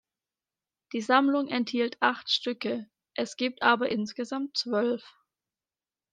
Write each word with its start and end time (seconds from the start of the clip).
Die 0.93 1.01
Sammlung 1.01 1.47
enthielt 1.49 1.97
acht 2.01 2.27
Stücke, 2.31 2.89
es 3.13 3.35
gibt 3.35 3.61
aber 3.61 3.89
insgesamt 3.89 4.57
zwölf. 4.57 5.03